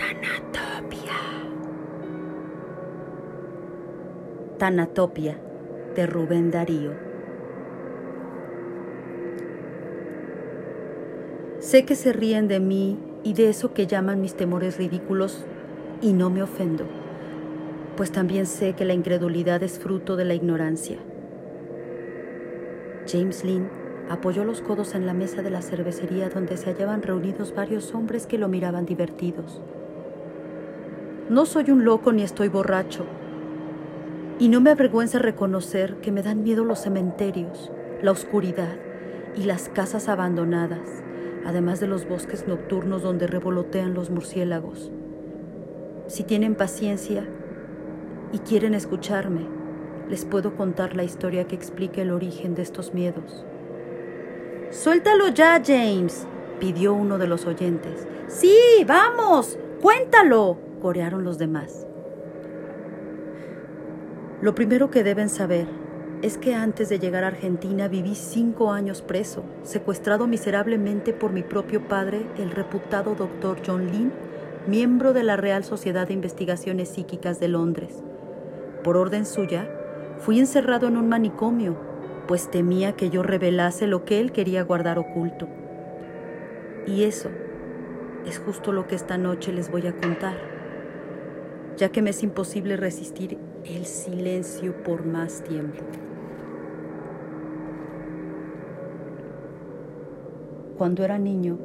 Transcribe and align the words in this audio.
Tanatopia. 0.00 1.12
Tanatopia 4.56 5.38
de 5.94 6.06
Rubén 6.06 6.50
Darío. 6.50 6.92
Sé 11.58 11.84
que 11.84 11.94
se 11.96 12.14
ríen 12.14 12.48
de 12.48 12.60
mí 12.60 12.98
y 13.24 13.34
de 13.34 13.50
eso 13.50 13.74
que 13.74 13.86
llaman 13.86 14.22
mis 14.22 14.34
temores 14.34 14.78
ridículos 14.78 15.44
y 16.00 16.14
no 16.14 16.30
me 16.30 16.42
ofendo, 16.42 16.86
pues 17.98 18.10
también 18.10 18.46
sé 18.46 18.72
que 18.72 18.86
la 18.86 18.94
incredulidad 18.94 19.62
es 19.62 19.78
fruto 19.78 20.16
de 20.16 20.24
la 20.24 20.32
ignorancia. 20.32 20.96
James 23.06 23.44
Lynn 23.44 23.68
apoyó 24.08 24.44
los 24.44 24.62
codos 24.62 24.94
en 24.94 25.04
la 25.04 25.12
mesa 25.12 25.42
de 25.42 25.50
la 25.50 25.60
cervecería 25.60 26.30
donde 26.30 26.56
se 26.56 26.70
hallaban 26.70 27.02
reunidos 27.02 27.54
varios 27.54 27.94
hombres 27.94 28.26
que 28.26 28.38
lo 28.38 28.48
miraban 28.48 28.86
divertidos. 28.86 29.60
No 31.30 31.46
soy 31.46 31.70
un 31.70 31.84
loco 31.84 32.12
ni 32.12 32.24
estoy 32.24 32.48
borracho, 32.48 33.06
y 34.40 34.48
no 34.48 34.60
me 34.60 34.70
avergüenza 34.70 35.20
reconocer 35.20 35.94
que 36.00 36.10
me 36.10 36.24
dan 36.24 36.42
miedo 36.42 36.64
los 36.64 36.80
cementerios, 36.80 37.70
la 38.02 38.10
oscuridad 38.10 38.74
y 39.36 39.44
las 39.44 39.68
casas 39.68 40.08
abandonadas, 40.08 41.04
además 41.46 41.78
de 41.78 41.86
los 41.86 42.08
bosques 42.08 42.48
nocturnos 42.48 43.02
donde 43.02 43.28
revolotean 43.28 43.94
los 43.94 44.10
murciélagos. 44.10 44.90
Si 46.08 46.24
tienen 46.24 46.56
paciencia 46.56 47.24
y 48.32 48.40
quieren 48.40 48.74
escucharme, 48.74 49.46
les 50.08 50.24
puedo 50.24 50.56
contar 50.56 50.96
la 50.96 51.04
historia 51.04 51.46
que 51.46 51.54
explica 51.54 52.02
el 52.02 52.10
origen 52.10 52.56
de 52.56 52.62
estos 52.62 52.92
miedos. 52.92 53.44
Suéltalo 54.72 55.28
ya, 55.28 55.62
James, 55.64 56.26
pidió 56.58 56.92
uno 56.92 57.18
de 57.18 57.28
los 57.28 57.46
oyentes. 57.46 58.08
Sí, 58.26 58.56
vamos, 58.84 59.60
cuéntalo, 59.80 60.69
corearon 60.80 61.24
los 61.24 61.38
demás. 61.38 61.86
Lo 64.42 64.54
primero 64.54 64.90
que 64.90 65.04
deben 65.04 65.28
saber 65.28 65.66
es 66.22 66.36
que 66.36 66.54
antes 66.54 66.88
de 66.88 66.98
llegar 66.98 67.24
a 67.24 67.28
Argentina 67.28 67.88
viví 67.88 68.14
cinco 68.14 68.72
años 68.72 69.02
preso, 69.02 69.44
secuestrado 69.62 70.26
miserablemente 70.26 71.12
por 71.12 71.32
mi 71.32 71.42
propio 71.42 71.86
padre, 71.88 72.26
el 72.38 72.50
reputado 72.50 73.14
doctor 73.14 73.58
John 73.66 73.90
Lynn, 73.90 74.12
miembro 74.66 75.12
de 75.12 75.22
la 75.22 75.36
Real 75.36 75.64
Sociedad 75.64 76.08
de 76.08 76.14
Investigaciones 76.14 76.90
Psíquicas 76.90 77.40
de 77.40 77.48
Londres. 77.48 78.02
Por 78.84 78.96
orden 78.96 79.24
suya, 79.24 79.68
fui 80.18 80.38
encerrado 80.38 80.88
en 80.88 80.96
un 80.96 81.08
manicomio, 81.08 81.76
pues 82.28 82.50
temía 82.50 82.92
que 82.92 83.08
yo 83.10 83.22
revelase 83.22 83.86
lo 83.86 84.04
que 84.04 84.20
él 84.20 84.32
quería 84.32 84.62
guardar 84.62 84.98
oculto. 84.98 85.48
Y 86.86 87.04
eso 87.04 87.30
es 88.26 88.38
justo 88.38 88.72
lo 88.72 88.86
que 88.86 88.94
esta 88.94 89.16
noche 89.16 89.52
les 89.52 89.70
voy 89.70 89.86
a 89.86 89.96
contar, 89.96 90.36
ya 91.80 91.88
que 91.88 92.02
me 92.02 92.10
es 92.10 92.22
imposible 92.22 92.76
resistir 92.76 93.38
el 93.64 93.86
silencio 93.86 94.74
por 94.82 95.06
más 95.06 95.42
tiempo. 95.42 95.82
Cuando 100.76 101.02
era 101.04 101.18
niño, 101.18 101.56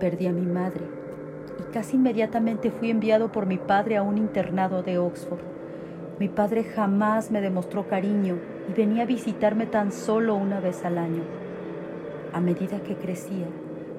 perdí 0.00 0.26
a 0.26 0.32
mi 0.32 0.46
madre 0.46 0.86
y 1.60 1.70
casi 1.70 1.96
inmediatamente 1.96 2.70
fui 2.70 2.90
enviado 2.90 3.30
por 3.30 3.44
mi 3.44 3.58
padre 3.58 3.98
a 3.98 4.02
un 4.02 4.16
internado 4.16 4.82
de 4.82 4.96
Oxford. 4.96 5.42
Mi 6.18 6.30
padre 6.30 6.64
jamás 6.64 7.30
me 7.30 7.42
demostró 7.42 7.86
cariño 7.86 8.38
y 8.70 8.72
venía 8.72 9.02
a 9.02 9.06
visitarme 9.06 9.66
tan 9.66 9.92
solo 9.92 10.34
una 10.34 10.60
vez 10.60 10.82
al 10.82 10.96
año. 10.96 11.24
A 12.32 12.40
medida 12.40 12.82
que 12.82 12.96
crecía, 12.96 13.48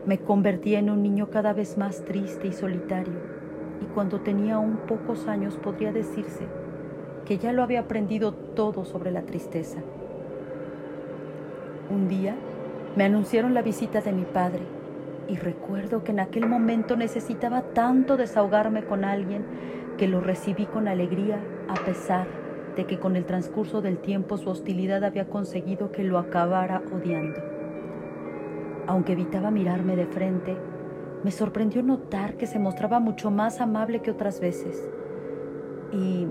me 0.07 0.17
convertía 0.17 0.79
en 0.79 0.89
un 0.89 1.03
niño 1.03 1.29
cada 1.29 1.53
vez 1.53 1.77
más 1.77 2.03
triste 2.05 2.47
y 2.47 2.53
solitario, 2.53 3.32
y 3.81 3.85
cuando 3.85 4.21
tenía 4.21 4.55
aún 4.55 4.77
pocos 4.87 5.27
años 5.27 5.57
podría 5.57 5.91
decirse 5.91 6.47
que 7.25 7.37
ya 7.37 7.53
lo 7.53 7.63
había 7.63 7.81
aprendido 7.81 8.33
todo 8.33 8.85
sobre 8.85 9.11
la 9.11 9.23
tristeza. 9.23 9.79
Un 11.89 12.07
día 12.07 12.35
me 12.95 13.05
anunciaron 13.05 13.53
la 13.53 13.61
visita 13.61 14.01
de 14.01 14.11
mi 14.11 14.23
padre 14.23 14.61
y 15.27 15.35
recuerdo 15.35 16.03
que 16.03 16.11
en 16.11 16.19
aquel 16.19 16.47
momento 16.47 16.95
necesitaba 16.95 17.61
tanto 17.61 18.17
desahogarme 18.17 18.83
con 18.83 19.05
alguien 19.05 19.45
que 19.97 20.07
lo 20.07 20.21
recibí 20.21 20.65
con 20.65 20.87
alegría 20.87 21.39
a 21.69 21.75
pesar 21.75 22.27
de 22.75 22.85
que 22.85 22.99
con 22.99 23.15
el 23.15 23.25
transcurso 23.25 23.81
del 23.81 23.99
tiempo 23.99 24.37
su 24.37 24.49
hostilidad 24.49 25.03
había 25.03 25.27
conseguido 25.27 25.91
que 25.91 26.03
lo 26.03 26.17
acabara 26.17 26.81
odiando. 26.91 27.39
Aunque 28.87 29.13
evitaba 29.13 29.51
mirarme 29.51 29.95
de 29.95 30.07
frente, 30.07 30.57
me 31.23 31.31
sorprendió 31.31 31.81
notar 31.83 32.35
que 32.35 32.47
se 32.47 32.59
mostraba 32.59 32.99
mucho 32.99 33.31
más 33.31 33.61
amable 33.61 34.01
que 34.01 34.11
otras 34.11 34.39
veces. 34.39 34.89
Y 35.91 36.27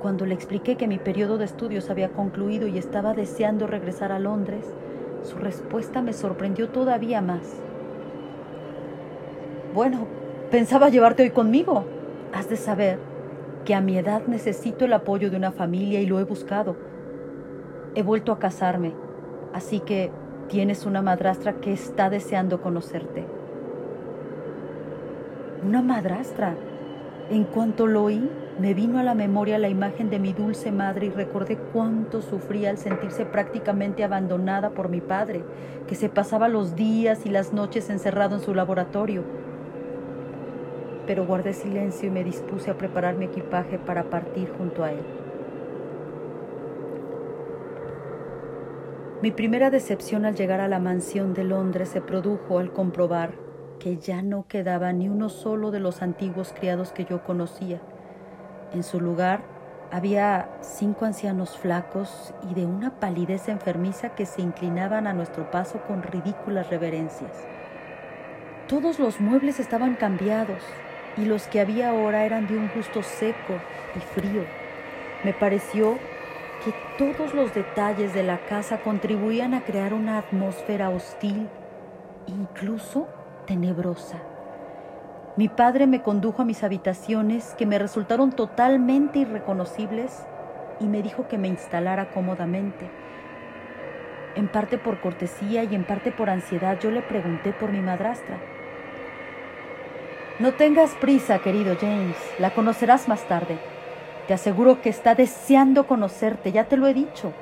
cuando 0.00 0.26
le 0.26 0.34
expliqué 0.34 0.76
que 0.76 0.86
mi 0.86 0.98
periodo 0.98 1.38
de 1.38 1.44
estudios 1.44 1.90
había 1.90 2.10
concluido 2.10 2.68
y 2.68 2.78
estaba 2.78 3.14
deseando 3.14 3.66
regresar 3.66 4.12
a 4.12 4.20
Londres, 4.20 4.64
su 5.22 5.38
respuesta 5.38 6.02
me 6.02 6.12
sorprendió 6.12 6.68
todavía 6.68 7.20
más. 7.20 7.60
Bueno, 9.74 10.06
pensaba 10.50 10.88
llevarte 10.88 11.24
hoy 11.24 11.30
conmigo. 11.30 11.84
Has 12.32 12.48
de 12.48 12.56
saber 12.56 12.98
que 13.64 13.74
a 13.74 13.80
mi 13.80 13.98
edad 13.98 14.26
necesito 14.28 14.84
el 14.84 14.92
apoyo 14.92 15.30
de 15.30 15.36
una 15.36 15.50
familia 15.50 16.00
y 16.00 16.06
lo 16.06 16.20
he 16.20 16.24
buscado. 16.24 16.76
He 17.96 18.02
vuelto 18.02 18.30
a 18.30 18.38
casarme, 18.38 18.94
así 19.52 19.80
que 19.80 20.12
tienes 20.46 20.86
una 20.86 21.02
madrastra 21.02 21.54
que 21.54 21.72
está 21.72 22.08
deseando 22.08 22.62
conocerte. 22.62 23.37
Una 25.62 25.82
madrastra. 25.82 26.54
En 27.30 27.42
cuanto 27.42 27.88
lo 27.88 28.04
oí, 28.04 28.30
me 28.60 28.74
vino 28.74 29.00
a 29.00 29.02
la 29.02 29.14
memoria 29.14 29.58
la 29.58 29.68
imagen 29.68 30.08
de 30.08 30.20
mi 30.20 30.32
dulce 30.32 30.70
madre 30.70 31.06
y 31.06 31.10
recordé 31.10 31.56
cuánto 31.56 32.22
sufría 32.22 32.70
al 32.70 32.78
sentirse 32.78 33.26
prácticamente 33.26 34.04
abandonada 34.04 34.70
por 34.70 34.88
mi 34.88 35.00
padre, 35.00 35.42
que 35.88 35.96
se 35.96 36.08
pasaba 36.08 36.48
los 36.48 36.76
días 36.76 37.26
y 37.26 37.30
las 37.30 37.52
noches 37.52 37.90
encerrado 37.90 38.36
en 38.36 38.40
su 38.40 38.54
laboratorio. 38.54 39.24
Pero 41.08 41.26
guardé 41.26 41.52
silencio 41.54 42.08
y 42.08 42.12
me 42.12 42.22
dispuse 42.22 42.70
a 42.70 42.78
preparar 42.78 43.16
mi 43.16 43.24
equipaje 43.24 43.78
para 43.78 44.04
partir 44.04 44.52
junto 44.56 44.84
a 44.84 44.92
él. 44.92 45.02
Mi 49.22 49.32
primera 49.32 49.70
decepción 49.70 50.24
al 50.24 50.36
llegar 50.36 50.60
a 50.60 50.68
la 50.68 50.78
mansión 50.78 51.34
de 51.34 51.42
Londres 51.42 51.88
se 51.88 52.00
produjo 52.00 52.60
al 52.60 52.72
comprobar 52.72 53.47
que 53.78 53.96
ya 53.98 54.22
no 54.22 54.46
quedaba 54.48 54.92
ni 54.92 55.08
uno 55.08 55.28
solo 55.28 55.70
de 55.70 55.80
los 55.80 56.02
antiguos 56.02 56.52
criados 56.52 56.92
que 56.92 57.04
yo 57.04 57.22
conocía. 57.24 57.80
En 58.72 58.82
su 58.82 59.00
lugar 59.00 59.40
había 59.90 60.50
cinco 60.60 61.06
ancianos 61.06 61.56
flacos 61.56 62.34
y 62.50 62.54
de 62.54 62.66
una 62.66 63.00
palidez 63.00 63.48
enfermiza 63.48 64.10
que 64.10 64.26
se 64.26 64.42
inclinaban 64.42 65.06
a 65.06 65.14
nuestro 65.14 65.50
paso 65.50 65.80
con 65.86 66.02
ridículas 66.02 66.68
reverencias. 66.68 67.32
Todos 68.68 68.98
los 68.98 69.20
muebles 69.20 69.60
estaban 69.60 69.94
cambiados 69.94 70.62
y 71.16 71.24
los 71.24 71.46
que 71.46 71.60
había 71.60 71.88
ahora 71.88 72.24
eran 72.26 72.46
de 72.46 72.58
un 72.58 72.70
gusto 72.74 73.02
seco 73.02 73.54
y 73.96 74.00
frío. 74.00 74.44
Me 75.24 75.32
pareció 75.32 75.98
que 76.64 76.74
todos 76.98 77.32
los 77.32 77.54
detalles 77.54 78.12
de 78.12 78.22
la 78.22 78.38
casa 78.46 78.78
contribuían 78.82 79.54
a 79.54 79.62
crear 79.62 79.94
una 79.94 80.18
atmósfera 80.18 80.90
hostil, 80.90 81.48
incluso 82.26 83.08
tenebrosa. 83.48 84.18
Mi 85.36 85.48
padre 85.48 85.86
me 85.86 86.02
condujo 86.02 86.42
a 86.42 86.44
mis 86.44 86.62
habitaciones 86.62 87.54
que 87.56 87.64
me 87.64 87.78
resultaron 87.78 88.30
totalmente 88.30 89.20
irreconocibles 89.20 90.22
y 90.80 90.86
me 90.86 91.02
dijo 91.02 91.26
que 91.28 91.38
me 91.38 91.48
instalara 91.48 92.10
cómodamente. 92.10 92.90
En 94.34 94.48
parte 94.48 94.78
por 94.78 95.00
cortesía 95.00 95.64
y 95.64 95.74
en 95.74 95.84
parte 95.84 96.12
por 96.12 96.28
ansiedad 96.28 96.78
yo 96.78 96.90
le 96.90 97.00
pregunté 97.00 97.52
por 97.52 97.72
mi 97.72 97.80
madrastra. 97.80 98.38
No 100.38 100.52
tengas 100.52 100.94
prisa, 100.96 101.38
querido 101.38 101.74
James, 101.80 102.16
la 102.38 102.50
conocerás 102.50 103.08
más 103.08 103.22
tarde. 103.24 103.58
Te 104.28 104.34
aseguro 104.34 104.82
que 104.82 104.90
está 104.90 105.14
deseando 105.14 105.86
conocerte, 105.86 106.52
ya 106.52 106.64
te 106.64 106.76
lo 106.76 106.86
he 106.86 106.94
dicho. 106.94 107.32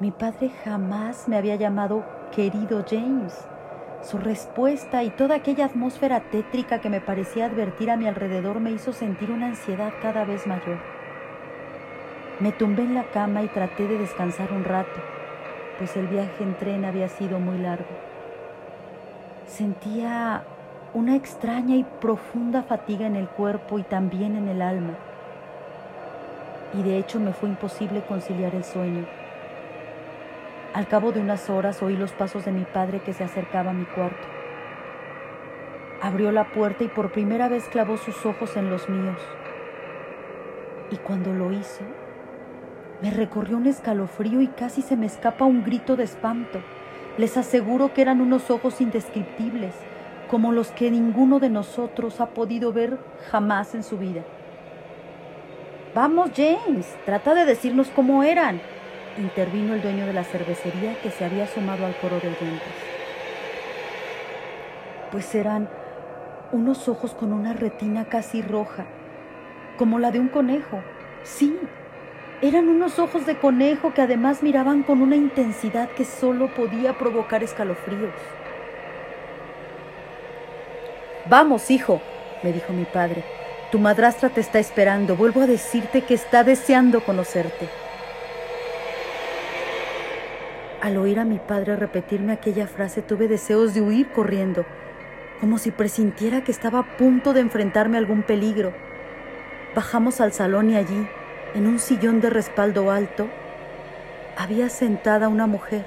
Mi 0.00 0.10
padre 0.10 0.50
jamás 0.64 1.28
me 1.28 1.36
había 1.36 1.56
llamado 1.56 2.19
querido 2.30 2.84
James. 2.88 3.46
Su 4.02 4.18
respuesta 4.18 5.02
y 5.02 5.10
toda 5.10 5.36
aquella 5.36 5.66
atmósfera 5.66 6.20
tétrica 6.20 6.80
que 6.80 6.88
me 6.88 7.00
parecía 7.00 7.46
advertir 7.46 7.90
a 7.90 7.96
mi 7.96 8.06
alrededor 8.06 8.60
me 8.60 8.70
hizo 8.70 8.92
sentir 8.92 9.30
una 9.30 9.48
ansiedad 9.48 9.92
cada 10.00 10.24
vez 10.24 10.46
mayor. 10.46 10.78
Me 12.38 12.52
tumbé 12.52 12.82
en 12.82 12.94
la 12.94 13.04
cama 13.04 13.42
y 13.42 13.48
traté 13.48 13.86
de 13.86 13.98
descansar 13.98 14.52
un 14.52 14.64
rato, 14.64 15.00
pues 15.78 15.96
el 15.96 16.06
viaje 16.06 16.42
en 16.42 16.56
tren 16.56 16.84
había 16.84 17.08
sido 17.08 17.38
muy 17.38 17.58
largo. 17.58 17.90
Sentía 19.46 20.44
una 20.94 21.16
extraña 21.16 21.76
y 21.76 21.84
profunda 21.84 22.62
fatiga 22.62 23.06
en 23.06 23.16
el 23.16 23.28
cuerpo 23.28 23.78
y 23.78 23.82
también 23.82 24.36
en 24.36 24.48
el 24.48 24.62
alma. 24.62 24.94
Y 26.78 26.82
de 26.82 26.96
hecho 26.96 27.18
me 27.18 27.32
fue 27.32 27.48
imposible 27.48 28.02
conciliar 28.02 28.54
el 28.54 28.64
sueño. 28.64 29.19
Al 30.72 30.86
cabo 30.86 31.10
de 31.10 31.20
unas 31.20 31.50
horas 31.50 31.82
oí 31.82 31.96
los 31.96 32.12
pasos 32.12 32.44
de 32.44 32.52
mi 32.52 32.64
padre 32.64 33.00
que 33.00 33.12
se 33.12 33.24
acercaba 33.24 33.70
a 33.70 33.74
mi 33.74 33.84
cuarto. 33.86 34.28
abrió 36.00 36.30
la 36.32 36.44
puerta 36.52 36.84
y 36.84 36.88
por 36.88 37.10
primera 37.12 37.48
vez 37.48 37.68
clavó 37.68 37.96
sus 37.96 38.24
ojos 38.24 38.56
en 38.56 38.70
los 38.70 38.88
míos. 38.88 39.20
Y 40.90 40.96
cuando 40.96 41.32
lo 41.32 41.52
hizo, 41.52 41.82
me 43.02 43.10
recorrió 43.10 43.56
un 43.56 43.66
escalofrío 43.66 44.40
y 44.40 44.46
casi 44.46 44.80
se 44.80 44.96
me 44.96 45.06
escapa 45.06 45.44
un 45.44 45.64
grito 45.64 45.96
de 45.96 46.04
espanto. 46.04 46.60
Les 47.18 47.36
aseguro 47.36 47.92
que 47.92 48.02
eran 48.02 48.20
unos 48.20 48.50
ojos 48.50 48.80
indescriptibles, 48.80 49.74
como 50.30 50.52
los 50.52 50.70
que 50.70 50.90
ninguno 50.90 51.40
de 51.40 51.50
nosotros 51.50 52.20
ha 52.20 52.30
podido 52.30 52.72
ver 52.72 52.96
jamás 53.30 53.74
en 53.74 53.82
su 53.82 53.98
vida. 53.98 54.22
Vamos, 55.94 56.30
James, 56.34 56.96
trata 57.04 57.34
de 57.34 57.44
decirnos 57.44 57.88
cómo 57.88 58.22
eran, 58.22 58.60
intervino 59.18 59.74
el 59.74 59.82
dueño 59.82 60.06
de 60.06 60.12
la 60.12 60.24
cervecería 60.24 61.00
que 61.02 61.10
se 61.10 61.24
había 61.24 61.46
sumado 61.46 61.86
al 61.86 61.96
coro 61.96 62.20
de 62.20 62.28
oyentes. 62.28 62.72
Pues 65.10 65.34
eran 65.34 65.68
unos 66.52 66.88
ojos 66.88 67.14
con 67.14 67.32
una 67.32 67.52
retina 67.52 68.06
casi 68.06 68.42
roja, 68.42 68.86
como 69.76 69.98
la 69.98 70.10
de 70.10 70.20
un 70.20 70.28
conejo. 70.28 70.82
Sí, 71.22 71.56
eran 72.42 72.68
unos 72.68 72.98
ojos 72.98 73.26
de 73.26 73.36
conejo 73.36 73.92
que 73.92 74.02
además 74.02 74.42
miraban 74.42 74.82
con 74.82 75.02
una 75.02 75.16
intensidad 75.16 75.90
que 75.90 76.04
solo 76.04 76.48
podía 76.54 76.96
provocar 76.96 77.42
escalofríos. 77.42 78.14
Vamos, 81.26 81.70
hijo, 81.70 82.00
me 82.42 82.52
dijo 82.52 82.72
mi 82.72 82.84
padre, 82.84 83.22
tu 83.70 83.78
madrastra 83.78 84.30
te 84.30 84.40
está 84.40 84.58
esperando. 84.58 85.16
Vuelvo 85.16 85.42
a 85.42 85.46
decirte 85.46 86.02
que 86.02 86.14
está 86.14 86.42
deseando 86.42 87.04
conocerte. 87.04 87.68
Al 90.80 90.96
oír 90.96 91.20
a 91.20 91.26
mi 91.26 91.38
padre 91.38 91.76
repetirme 91.76 92.32
aquella 92.32 92.66
frase 92.66 93.02
tuve 93.02 93.28
deseos 93.28 93.74
de 93.74 93.82
huir 93.82 94.08
corriendo, 94.12 94.64
como 95.38 95.58
si 95.58 95.70
presintiera 95.70 96.42
que 96.42 96.52
estaba 96.52 96.78
a 96.78 96.96
punto 96.96 97.34
de 97.34 97.40
enfrentarme 97.40 97.98
a 97.98 98.00
algún 98.00 98.22
peligro. 98.22 98.72
Bajamos 99.74 100.22
al 100.22 100.32
salón 100.32 100.70
y 100.70 100.76
allí, 100.76 101.06
en 101.54 101.66
un 101.66 101.78
sillón 101.78 102.22
de 102.22 102.30
respaldo 102.30 102.90
alto, 102.90 103.28
había 104.38 104.70
sentada 104.70 105.28
una 105.28 105.46
mujer. 105.46 105.84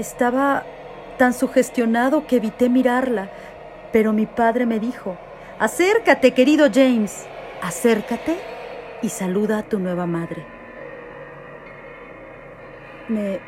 Estaba 0.00 0.64
tan 1.16 1.32
sugestionado 1.32 2.26
que 2.26 2.36
evité 2.36 2.68
mirarla, 2.68 3.30
pero 3.92 4.12
mi 4.12 4.26
padre 4.26 4.66
me 4.66 4.80
dijo, 4.80 5.16
acércate, 5.60 6.34
querido 6.34 6.66
James, 6.72 7.26
acércate 7.62 8.38
y 9.02 9.08
saluda 9.08 9.58
a 9.58 9.62
tu 9.62 9.78
nueva 9.78 10.06
madre. 10.06 10.55
Me 13.08 13.38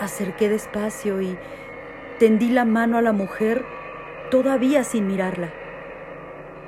acerqué 0.00 0.48
despacio 0.48 1.20
y 1.20 1.36
tendí 2.18 2.50
la 2.50 2.64
mano 2.64 2.98
a 2.98 3.02
la 3.02 3.12
mujer 3.12 3.64
todavía 4.30 4.84
sin 4.84 5.06
mirarla. 5.06 5.50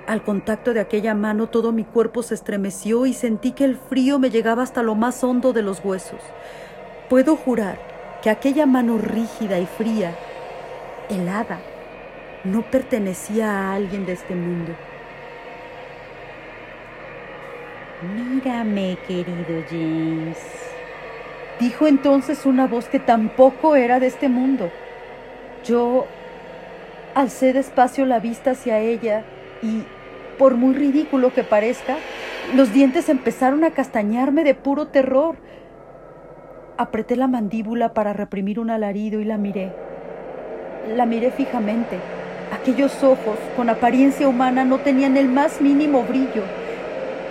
Al 0.07 0.23
contacto 0.23 0.75
de 0.75 0.81
aquella 0.81 1.15
mano 1.15 1.49
todo 1.49 1.71
mi 1.71 1.85
cuerpo 1.85 2.23
se 2.23 2.35
estremeció 2.35 3.07
y 3.07 3.13
sentí 3.13 3.53
que 3.53 3.65
el 3.65 3.77
frío 3.77 4.19
me 4.19 4.31
llegaba 4.31 4.63
hasta 4.63 4.83
lo 4.83 4.97
más 4.97 5.23
hondo 5.23 5.53
de 5.53 5.63
los 5.63 5.85
huesos. 5.85 6.21
Puedo 7.09 7.37
jurar 7.37 7.79
que 8.23 8.31
aquella 8.31 8.67
mano 8.67 8.99
rígida 8.99 9.59
y 9.61 9.67
fría, 9.67 10.17
helada, 11.09 11.61
no 12.45 12.63
pertenecía 12.63 13.51
a 13.51 13.75
alguien 13.75 14.07
de 14.07 14.15
este 14.15 14.35
mundo. 14.35 14.73
Mírame, 18.03 18.97
querido 19.07 19.63
James, 19.69 20.39
dijo 21.61 21.87
entonces 21.87 22.47
una 22.47 22.67
voz 22.67 22.89
que 22.89 22.99
tampoco 22.99 23.77
era 23.77 24.01
de 24.01 24.07
este 24.07 24.29
mundo. 24.29 24.71
Yo 25.65 26.07
alcé 27.15 27.53
despacio 27.53 28.07
la 28.07 28.19
vista 28.19 28.53
hacia 28.53 28.79
ella 28.79 29.25
y, 29.63 29.83
por 30.39 30.55
muy 30.55 30.75
ridículo 30.75 31.33
que 31.35 31.45
parezca, 31.45 31.97
los 32.55 32.73
dientes 32.73 33.09
empezaron 33.11 33.63
a 33.63 33.71
castañarme 33.73 34.43
de 34.43 34.55
puro 34.55 34.87
terror. 34.87 35.37
Apreté 36.79 37.15
la 37.15 37.29
mandíbula 37.29 37.93
para 37.93 38.15
reprimir 38.15 38.59
un 38.59 38.71
alarido 38.71 39.21
y 39.21 39.25
la 39.25 39.37
miré. 39.37 39.71
La 40.97 41.05
miré 41.05 41.31
fijamente. 41.31 41.99
Aquellos 42.59 43.05
ojos, 43.05 43.39
con 43.55 43.69
apariencia 43.69 44.27
humana, 44.27 44.65
no 44.65 44.79
tenían 44.79 45.19
el 45.19 45.29
más 45.29 45.61
mínimo 45.61 46.03
brillo. 46.05 46.43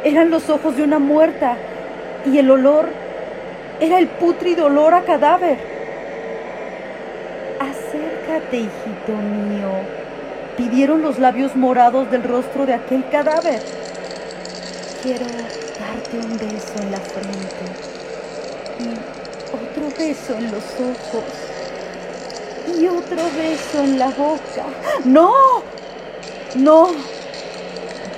Eran 0.03 0.29
los 0.29 0.49
ojos 0.49 0.77
de 0.77 0.83
una 0.83 0.99
muerta 0.99 1.57
y 2.31 2.37
el 2.37 2.51
olor 2.51 2.87
era 3.79 3.99
el 3.99 4.07
putrido 4.07 4.65
olor 4.65 4.93
a 4.93 5.01
cadáver. 5.01 5.57
Acércate, 7.59 8.57
hijito 8.57 9.11
mío, 9.11 9.69
pidieron 10.57 11.01
los 11.01 11.19
labios 11.19 11.55
morados 11.55 12.09
del 12.11 12.23
rostro 12.23 12.65
de 12.65 12.73
aquel 12.73 13.07
cadáver. 13.09 13.61
Quiero 15.01 15.25
darte 15.25 16.17
un 16.17 16.37
beso 16.37 16.73
en 16.81 16.91
la 16.91 16.99
frente 16.99 17.65
y 18.79 18.89
otro 19.55 19.97
beso 19.97 20.33
en 20.35 20.51
los 20.51 20.63
ojos 20.63 21.23
y 22.77 22.87
otro 22.87 23.17
beso 23.37 23.83
en 23.83 23.97
la 23.97 24.09
boca. 24.09 24.65
¡No! 25.05 25.33
¡No! 26.55 26.89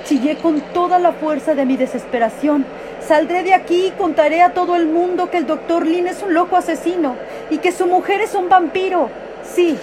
Chillé 0.04 0.36
con 0.36 0.60
toda 0.72 0.98
la 0.98 1.12
fuerza 1.12 1.54
de 1.54 1.64
mi 1.64 1.76
desesperación. 1.76 2.66
Saldré 3.12 3.42
de 3.42 3.52
aquí 3.52 3.88
y 3.88 3.90
contaré 3.90 4.40
a 4.40 4.54
todo 4.54 4.74
el 4.74 4.86
mundo 4.86 5.28
que 5.28 5.36
el 5.36 5.46
doctor 5.46 5.86
Lin 5.86 6.06
es 6.06 6.22
un 6.22 6.32
loco 6.32 6.56
asesino 6.56 7.14
y 7.50 7.58
que 7.58 7.70
su 7.70 7.86
mujer 7.86 8.22
es 8.22 8.34
un 8.34 8.48
vampiro. 8.48 9.10
Sí, 9.44 9.76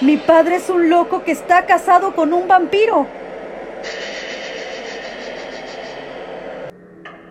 mi 0.00 0.16
padre 0.16 0.56
es 0.56 0.70
un 0.70 0.88
loco 0.88 1.22
que 1.22 1.32
está 1.32 1.66
casado 1.66 2.16
con 2.16 2.32
un 2.32 2.48
vampiro. 2.48 3.06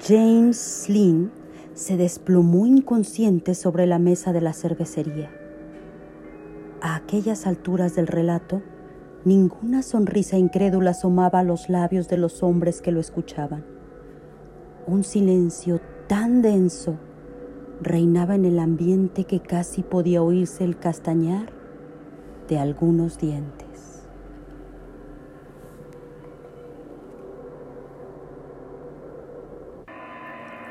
James 0.07 0.85
Lin 0.87 1.31
se 1.73 1.97
desplomó 1.97 2.67
inconsciente 2.67 3.55
sobre 3.55 3.87
la 3.87 3.97
mesa 3.97 4.31
de 4.31 4.41
la 4.41 4.53
cervecería. 4.53 5.31
A 6.79 6.95
aquellas 6.95 7.47
alturas 7.47 7.95
del 7.95 8.05
relato, 8.05 8.61
ninguna 9.25 9.81
sonrisa 9.81 10.37
incrédula 10.37 10.91
asomaba 10.91 11.39
a 11.39 11.43
los 11.43 11.69
labios 11.69 12.07
de 12.07 12.17
los 12.17 12.43
hombres 12.43 12.83
que 12.83 12.91
lo 12.91 12.99
escuchaban. 12.99 13.78
Un 14.89 15.03
silencio 15.03 15.79
tan 16.07 16.41
denso 16.41 16.97
reinaba 17.79 18.33
en 18.33 18.43
el 18.43 18.57
ambiente 18.57 19.25
que 19.25 19.39
casi 19.39 19.83
podía 19.83 20.23
oírse 20.23 20.63
el 20.63 20.79
castañar 20.79 21.53
de 22.47 22.57
algunos 22.57 23.19
dientes. 23.19 24.07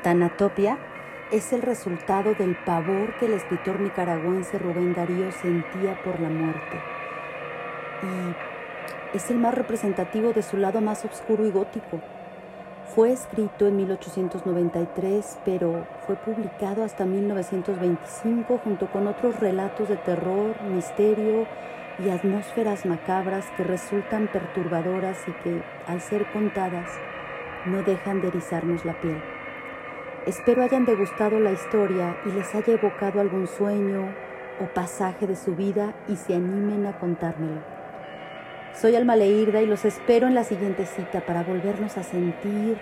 Tanatopia 0.03 0.77
es 1.31 1.53
el 1.53 1.61
resultado 1.61 2.33
del 2.33 2.57
pavor 2.65 3.17
que 3.19 3.27
el 3.27 3.31
escritor 3.35 3.79
nicaragüense 3.79 4.59
Rubén 4.59 4.93
Darío 4.93 5.31
sentía 5.31 5.97
por 6.03 6.19
la 6.19 6.27
muerte. 6.27 6.77
Y 9.13 9.15
es 9.15 9.31
el 9.31 9.37
más 9.37 9.53
representativo 9.53 10.33
de 10.33 10.43
su 10.43 10.57
lado 10.57 10.81
más 10.81 11.05
oscuro 11.05 11.45
y 11.47 11.51
gótico. 11.51 12.01
Fue 12.95 13.11
escrito 13.11 13.67
en 13.67 13.77
1893, 13.77 15.39
pero 15.45 15.85
fue 16.07 16.15
publicado 16.15 16.83
hasta 16.83 17.05
1925 17.05 18.59
junto 18.63 18.91
con 18.91 19.05
otros 19.05 19.39
relatos 19.39 19.89
de 19.89 19.97
terror, 19.97 20.59
misterio 20.63 21.45
y 22.03 22.09
atmósferas 22.09 22.87
macabras 22.87 23.45
que 23.55 23.63
resultan 23.63 24.27
perturbadoras 24.27 25.19
y 25.27 25.31
que, 25.43 25.61
al 25.85 26.01
ser 26.01 26.25
contadas, 26.31 26.89
no 27.67 27.83
dejan 27.83 28.21
de 28.21 28.29
erizarnos 28.29 28.83
la 28.85 28.99
piel. 28.99 29.21
Espero 30.25 30.63
hayan 30.63 30.85
degustado 30.85 31.39
la 31.39 31.51
historia 31.51 32.17
y 32.25 32.31
les 32.31 32.55
haya 32.55 32.73
evocado 32.73 33.21
algún 33.21 33.45
sueño 33.45 34.15
o 34.59 34.65
pasaje 34.73 35.27
de 35.27 35.35
su 35.35 35.55
vida 35.55 35.93
y 36.07 36.15
se 36.15 36.33
animen 36.33 36.87
a 36.87 36.97
contármelo. 36.97 37.78
Soy 38.75 38.95
Alma 38.95 39.15
Leirda 39.15 39.61
y 39.61 39.65
los 39.65 39.83
espero 39.83 40.27
en 40.27 40.35
la 40.35 40.43
siguiente 40.43 40.85
cita 40.85 41.21
para 41.21 41.43
volvernos 41.43 41.97
a 41.97 42.03
sentir 42.03 42.77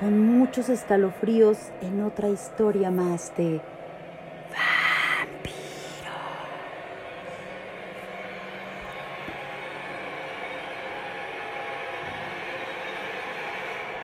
con 0.00 0.18
muchos 0.18 0.68
escalofríos 0.68 1.58
en 1.82 2.02
otra 2.02 2.28
historia 2.28 2.90
más 2.90 3.32
de... 3.36 3.60